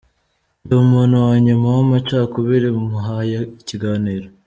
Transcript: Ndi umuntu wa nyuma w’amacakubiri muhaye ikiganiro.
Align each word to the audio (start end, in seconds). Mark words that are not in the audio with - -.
Ndi 0.63 0.73
umuntu 0.83 1.15
wa 1.27 1.35
nyuma 1.45 1.65
w’amacakubiri 1.75 2.67
muhaye 2.91 3.39
ikiganiro. 3.59 4.27